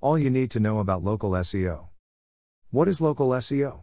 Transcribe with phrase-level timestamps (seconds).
[0.00, 1.88] All you need to know about local SEO.
[2.70, 3.82] What is local SEO?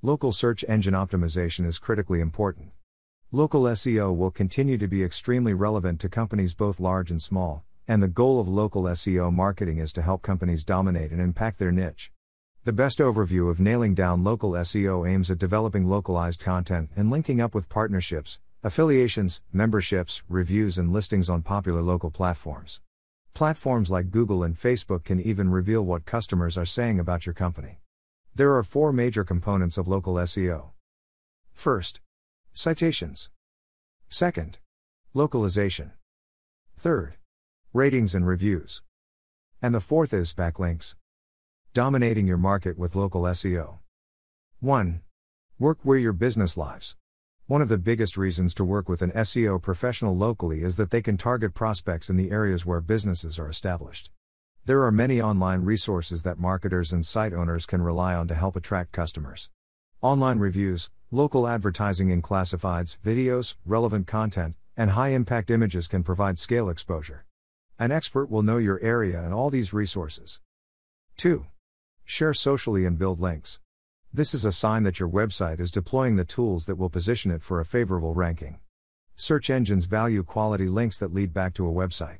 [0.00, 2.70] Local search engine optimization is critically important.
[3.32, 8.00] Local SEO will continue to be extremely relevant to companies both large and small, and
[8.00, 12.12] the goal of local SEO marketing is to help companies dominate and impact their niche.
[12.62, 17.40] The best overview of nailing down local SEO aims at developing localized content and linking
[17.40, 22.80] up with partnerships, affiliations, memberships, reviews, and listings on popular local platforms.
[23.34, 27.80] Platforms like Google and Facebook can even reveal what customers are saying about your company.
[28.32, 30.70] There are four major components of local SEO.
[31.52, 32.00] First,
[32.52, 33.30] citations.
[34.08, 34.58] Second,
[35.14, 35.90] localization.
[36.76, 37.16] Third,
[37.72, 38.84] ratings and reviews.
[39.60, 40.94] And the fourth is backlinks.
[41.72, 43.80] Dominating your market with local SEO.
[44.60, 45.00] 1.
[45.58, 46.96] Work where your business lives.
[47.46, 51.02] One of the biggest reasons to work with an SEO professional locally is that they
[51.02, 54.10] can target prospects in the areas where businesses are established.
[54.64, 58.56] There are many online resources that marketers and site owners can rely on to help
[58.56, 59.50] attract customers.
[60.00, 66.38] Online reviews, local advertising in classifieds, videos, relevant content, and high impact images can provide
[66.38, 67.26] scale exposure.
[67.78, 70.40] An expert will know your area and all these resources.
[71.18, 71.44] 2.
[72.06, 73.60] Share socially and build links.
[74.16, 77.42] This is a sign that your website is deploying the tools that will position it
[77.42, 78.60] for a favorable ranking.
[79.16, 82.18] Search engines value quality links that lead back to a website.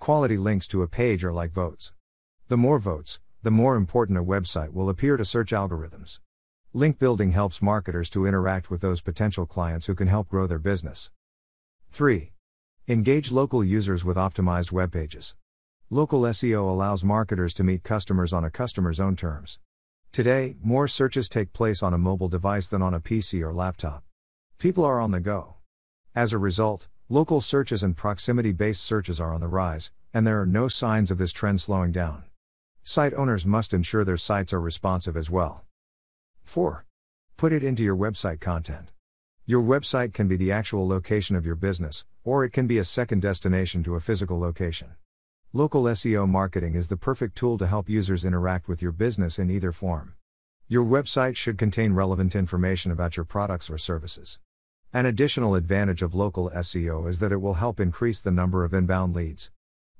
[0.00, 1.94] Quality links to a page are like votes.
[2.48, 6.18] The more votes, the more important a website will appear to search algorithms.
[6.72, 10.58] Link building helps marketers to interact with those potential clients who can help grow their
[10.58, 11.12] business.
[11.92, 12.32] 3.
[12.88, 15.36] Engage local users with optimized web pages.
[15.88, 19.60] Local SEO allows marketers to meet customers on a customer's own terms.
[20.18, 24.02] Today, more searches take place on a mobile device than on a PC or laptop.
[24.58, 25.54] People are on the go.
[26.12, 30.40] As a result, local searches and proximity based searches are on the rise, and there
[30.40, 32.24] are no signs of this trend slowing down.
[32.82, 35.64] Site owners must ensure their sites are responsive as well.
[36.42, 36.84] 4.
[37.36, 38.90] Put it into your website content.
[39.46, 42.82] Your website can be the actual location of your business, or it can be a
[42.82, 44.96] second destination to a physical location.
[45.54, 49.50] Local SEO marketing is the perfect tool to help users interact with your business in
[49.50, 50.12] either form.
[50.70, 54.38] Your website should contain relevant information about your products or services.
[54.92, 58.74] An additional advantage of local SEO is that it will help increase the number of
[58.74, 59.50] inbound leads.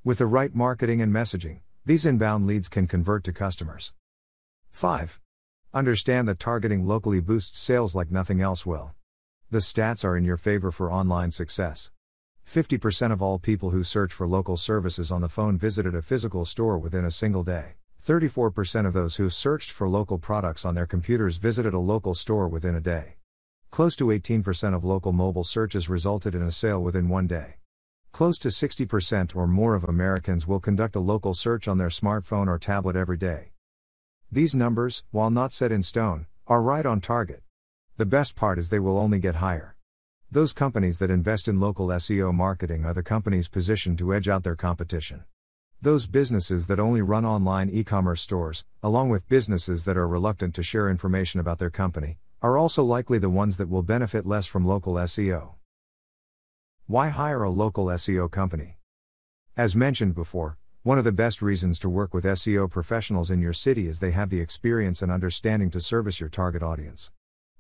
[0.05, 3.95] With the right marketing and messaging, these inbound leads can convert to customers.
[4.71, 5.19] 5.
[5.73, 8.95] Understand that targeting locally boosts sales like nothing else will.
[9.51, 11.91] The stats are in your favor for online success.
[12.47, 16.45] 50% of all people who search for local services on the phone visited a physical
[16.45, 17.78] store within a single day.
[18.05, 22.49] 34% of those who searched for local products on their computers visited a local store
[22.49, 23.17] within a day.
[23.71, 27.57] Close to 18% of local mobile searches resulted in a sale within one day.
[28.13, 32.49] Close to 60% or more of Americans will conduct a local search on their smartphone
[32.49, 33.53] or tablet every day.
[34.33, 37.43] These numbers, while not set in stone, are right on target.
[37.99, 39.77] The best part is they will only get higher.
[40.31, 44.45] Those companies that invest in local SEO marketing are the companies positioned to edge out
[44.45, 45.25] their competition.
[45.81, 50.53] Those businesses that only run online e commerce stores, along with businesses that are reluctant
[50.57, 54.49] to share information about their company, are also likely the ones that will benefit less
[54.49, 55.55] from local SEO.
[56.89, 58.79] Why hire a local SEO company?
[59.57, 63.53] As mentioned before, one of the best reasons to work with SEO professionals in your
[63.53, 67.13] city is they have the experience and understanding to service your target audience.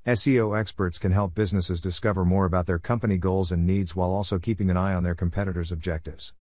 [0.04, 4.40] SEO experts can help businesses discover more about their company goals and needs while also
[4.40, 6.34] keeping an eye on their competitors' objectives.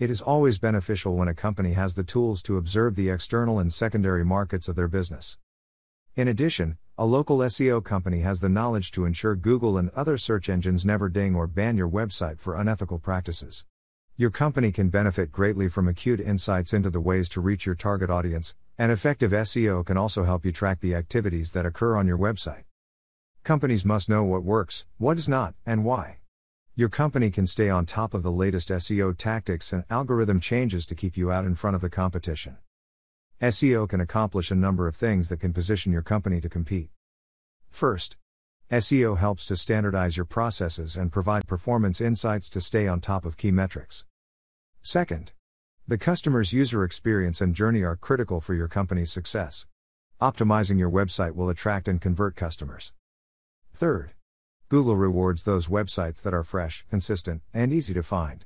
[0.00, 3.70] It is always beneficial when a company has the tools to observe the external and
[3.70, 5.36] secondary markets of their business.
[6.16, 10.48] In addition, a local SEO company has the knowledge to ensure Google and other search
[10.48, 13.66] engines never ding or ban your website for unethical practices.
[14.16, 18.08] Your company can benefit greatly from acute insights into the ways to reach your target
[18.08, 22.16] audience, and effective SEO can also help you track the activities that occur on your
[22.16, 22.64] website.
[23.44, 26.19] Companies must know what works, what does not, and why.
[26.76, 30.94] Your company can stay on top of the latest SEO tactics and algorithm changes to
[30.94, 32.58] keep you out in front of the competition.
[33.42, 36.90] SEO can accomplish a number of things that can position your company to compete.
[37.70, 38.16] First,
[38.70, 43.36] SEO helps to standardize your processes and provide performance insights to stay on top of
[43.36, 44.04] key metrics.
[44.80, 45.32] Second,
[45.88, 49.66] the customer's user experience and journey are critical for your company's success.
[50.20, 52.92] Optimizing your website will attract and convert customers.
[53.74, 54.12] Third,
[54.70, 58.44] Google rewards those websites that are fresh, consistent, and easy to find.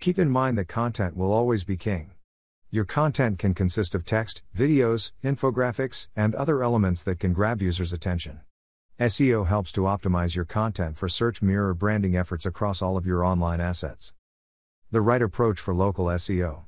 [0.00, 2.10] Keep in mind that content will always be king.
[2.70, 7.90] Your content can consist of text, videos, infographics, and other elements that can grab users'
[7.90, 8.40] attention.
[9.00, 13.24] SEO helps to optimize your content for search mirror branding efforts across all of your
[13.24, 14.12] online assets.
[14.90, 16.64] The right approach for local SEO.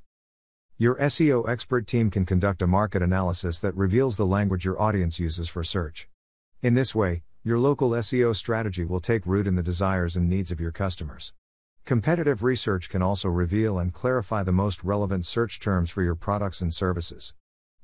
[0.78, 5.20] Your SEO expert team can conduct a market analysis that reveals the language your audience
[5.20, 6.08] uses for search.
[6.62, 10.50] In this way, your local SEO strategy will take root in the desires and needs
[10.50, 11.34] of your customers.
[11.84, 16.62] Competitive research can also reveal and clarify the most relevant search terms for your products
[16.62, 17.34] and services.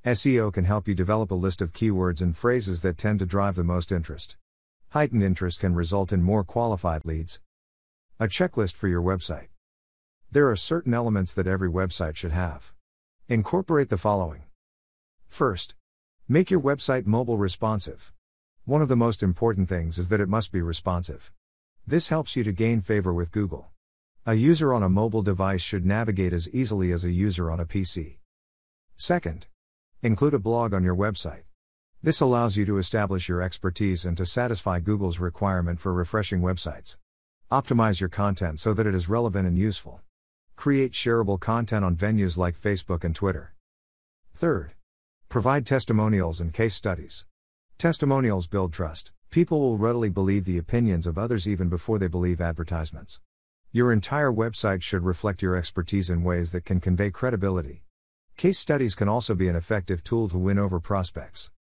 [0.02, 3.54] SEO can help you develop a list of keywords and phrases that tend to drive
[3.54, 4.38] the most interest.
[4.92, 7.38] Heightened interest can result in more qualified leads.
[8.18, 9.48] A checklist for your website.
[10.30, 12.72] There are certain elements that every website should have.
[13.28, 14.44] Incorporate the following.
[15.28, 15.74] First,
[16.26, 18.10] make your website mobile responsive.
[18.64, 21.32] One of the most important things is that it must be responsive.
[21.86, 23.70] This helps you to gain favor with Google.
[24.26, 27.64] A user on a mobile device should navigate as easily as a user on a
[27.64, 28.18] PC.
[28.96, 29.46] Second,
[30.02, 31.44] include a blog on your website.
[32.02, 36.96] This allows you to establish your expertise and to satisfy Google's requirement for refreshing websites.
[37.50, 40.00] Optimize your content so that it is relevant and useful.
[40.54, 43.54] Create shareable content on venues like Facebook and Twitter.
[44.34, 44.74] Third,
[45.30, 47.24] provide testimonials and case studies.
[47.80, 49.12] Testimonials build trust.
[49.30, 53.20] People will readily believe the opinions of others even before they believe advertisements.
[53.72, 57.84] Your entire website should reflect your expertise in ways that can convey credibility.
[58.36, 61.50] Case studies can also be an effective tool to win over prospects.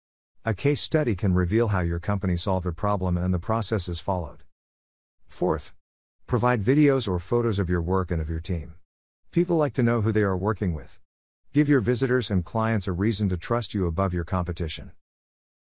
[0.44, 4.42] A case study can reveal how your company solved a problem and the processes followed.
[5.26, 5.72] Fourth,
[6.26, 8.74] provide videos or photos of your work and of your team.
[9.30, 11.00] People like to know who they are working with.
[11.54, 14.92] Give your visitors and clients a reason to trust you above your competition.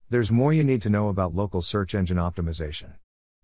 [0.08, 2.92] There's more you need to know about local search engine optimization.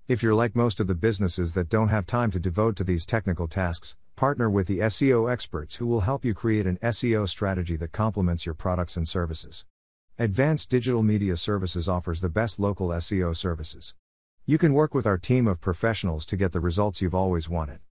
[0.06, 3.05] If you're like most of the businesses that don't have time to devote to these
[3.05, 7.75] technical tasks, partner with the SEO experts who will help you create an SEO strategy
[7.79, 9.67] that complements your products and services.
[10.20, 13.97] Advanced Digital Media Services offers the best local SEO services.
[14.47, 17.81] You can work with our team of professionals to get the results you've always wanted.